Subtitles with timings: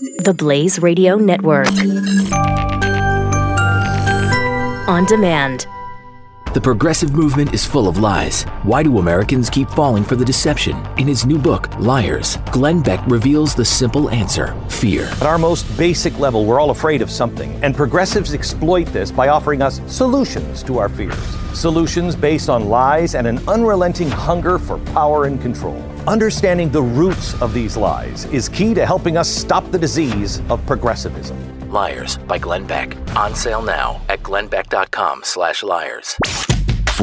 [0.00, 1.68] The Blaze Radio Network.
[4.88, 5.66] On demand.
[6.54, 8.44] The progressive movement is full of lies.
[8.62, 10.76] Why do Americans keep falling for the deception?
[10.96, 15.04] In his new book, Liars, Glenn Beck reveals the simple answer fear.
[15.04, 19.28] At our most basic level, we're all afraid of something, and progressives exploit this by
[19.28, 21.41] offering us solutions to our fears.
[21.54, 25.76] Solutions based on lies and an unrelenting hunger for power and control.
[26.06, 30.64] Understanding the roots of these lies is key to helping us stop the disease of
[30.66, 31.38] progressivism.
[31.70, 32.96] Liars by Glenn Beck.
[33.16, 36.16] On sale now at glennbeck.com slash liars.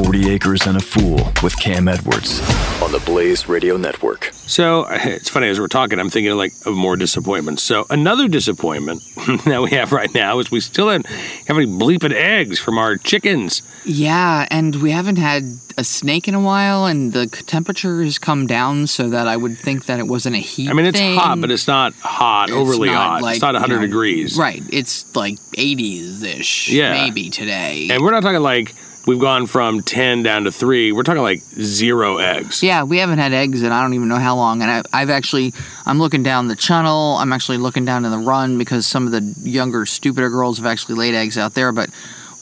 [0.04, 2.40] 40 Acres and a Fool with Cam Edwards
[2.80, 4.30] on the Blaze Radio Network.
[4.32, 7.62] So it's funny as we're talking, I'm thinking of like of more disappointments.
[7.62, 9.02] So another disappointment
[9.44, 12.96] that we have right now is we still don't have any bleeping eggs from our
[12.96, 13.60] chickens.
[13.84, 15.42] Yeah, and we haven't had
[15.76, 19.58] a snake in a while, and the temperature has come down so that I would
[19.58, 20.70] think that it wasn't a heat.
[20.70, 21.18] I mean, it's thing.
[21.18, 23.22] hot, but it's not hot, It's overly not hot.
[23.22, 24.38] like, it's not 100 you know, degrees.
[24.38, 24.62] Right.
[24.72, 26.70] It's like 80s ish.
[26.70, 26.92] Yeah.
[26.92, 27.88] Maybe today.
[27.90, 28.74] And we're not talking like
[29.06, 30.92] we've gone from 10 down to 3.
[30.92, 32.62] We're talking like zero eggs.
[32.62, 34.62] yeah, we haven't had eggs in I don't even know how long.
[34.62, 35.52] And I, I've actually,
[35.86, 37.16] I'm looking down the channel.
[37.18, 40.66] I'm actually looking down in the run because some of the younger, stupider girls have
[40.66, 41.90] actually laid eggs out there, but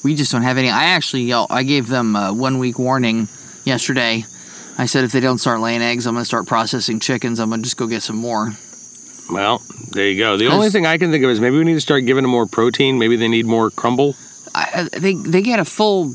[0.02, 0.68] we just don't have any.
[0.70, 3.28] I actually, I gave them a one week warning
[3.64, 4.24] yesterday.
[4.80, 7.40] I said if they don't start laying eggs, I'm going to start processing chickens.
[7.40, 8.52] I'm going to just go get some more.
[9.30, 10.36] Well, there you go.
[10.36, 12.30] The only thing I can think of is maybe we need to start giving them
[12.30, 12.98] more protein.
[12.98, 14.14] Maybe they need more crumble.
[14.54, 16.14] I, I- they they get a full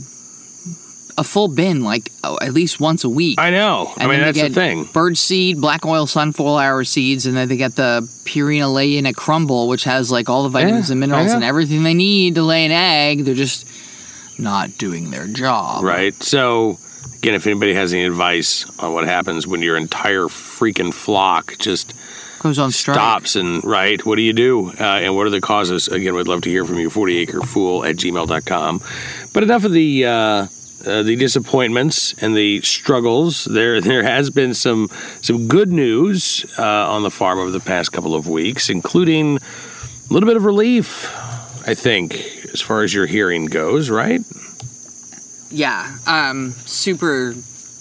[1.17, 3.39] a full bin like oh, at least once a week.
[3.39, 3.93] I know.
[3.97, 4.85] I mean, that's the thing.
[4.85, 9.83] Bird seed, black oil sunflower seeds, and then they get the Purina Layena crumble, which
[9.83, 12.71] has like all the vitamins Yeah, and minerals and everything they need to lay an
[12.71, 13.25] egg.
[13.25, 13.67] They're just
[14.37, 15.83] not doing their job.
[15.83, 16.15] Right.
[16.23, 16.79] So,
[17.17, 21.93] again, if anybody has any advice on what happens when your entire freaking flock just
[22.39, 22.95] Goes on strike.
[22.95, 24.69] stops and, right, what do you do?
[24.71, 25.87] Uh, and what are the causes?
[25.87, 26.89] Again, we'd love to hear from you.
[26.89, 28.81] 40acrefool at gmail.com.
[29.31, 30.05] But enough of the.
[30.05, 30.47] Uh,
[30.85, 33.45] uh, the disappointments and the struggles.
[33.45, 34.89] There, there has been some
[35.21, 40.13] some good news uh, on the farm over the past couple of weeks, including a
[40.13, 41.11] little bit of relief.
[41.65, 42.15] I think,
[42.53, 44.21] as far as your hearing goes, right?
[45.49, 47.35] Yeah, um, super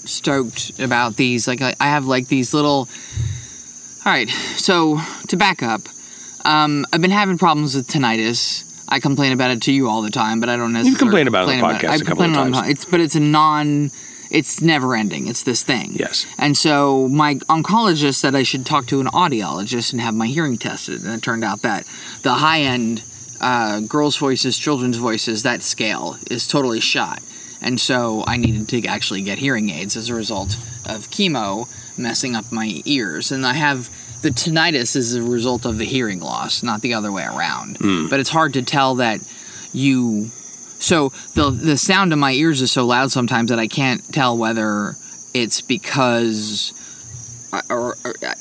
[0.05, 1.49] stoked about these.
[1.49, 2.89] Like, I, I have like these little.
[4.05, 5.83] All right, so to back up,
[6.45, 8.65] um, I've been having problems with tinnitus.
[8.93, 10.99] I complain about it to you all the time, but I don't necessarily.
[10.99, 13.01] complained about it on the complain podcast I a couple of complain on- It's but
[13.01, 13.91] it's a non.
[14.31, 15.29] It's never ending.
[15.29, 15.93] It's this thing.
[15.95, 16.27] Yes.
[16.39, 20.57] And so my oncologist said I should talk to an audiologist and have my hearing
[20.57, 21.87] tested, and it turned out that
[22.23, 23.03] the high end
[23.41, 27.23] uh, girls' voices, children's voices, that scale is totally shot.
[27.61, 32.35] And so I needed to actually get hearing aids as a result of chemo messing
[32.35, 33.31] up my ears.
[33.33, 33.91] And I have
[34.23, 37.77] the tinnitus is a result of the hearing loss, not the other way around.
[37.79, 38.09] Hmm.
[38.09, 39.21] But it's hard to tell that
[39.73, 40.31] you.
[40.79, 44.37] So the the sound in my ears is so loud sometimes that I can't tell
[44.37, 44.97] whether
[45.35, 46.73] it's because
[47.53, 48.35] uh, or, or uh,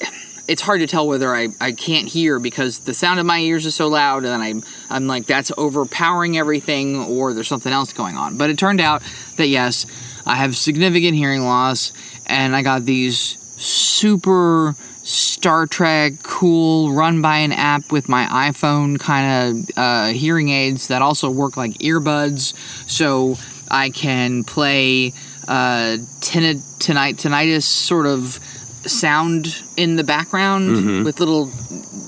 [0.47, 3.66] it's hard to tell whether I, I can't hear because the sound in my ears
[3.66, 8.18] is so loud and I'm I'm like that's overpowering everything or there's something else going
[8.18, 8.38] on.
[8.38, 9.03] But it turned out
[9.38, 9.86] that yes,
[10.25, 11.94] I have significant hearing loss
[12.25, 18.99] and I got these super Star Trek cool run by an app with my iPhone
[18.99, 22.53] kind of uh, hearing aids that also work like earbuds.
[22.89, 23.38] So
[23.69, 25.13] I can play
[25.47, 28.39] uh, tinni- tinnitus sort of
[28.85, 31.51] sound in the background with little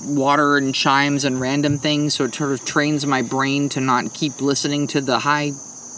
[0.06, 4.12] water and chimes and random things so it sort of trains my brain to not
[4.12, 5.52] keep listening to the high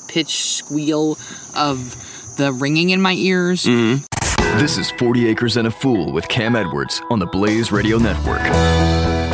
[0.07, 1.19] pitched squeal
[1.55, 1.97] of
[2.37, 3.67] the ringing in my ears
[4.39, 9.26] This is 40 Acres and a Fool with Cam Edwards on the Blaze Radio Network.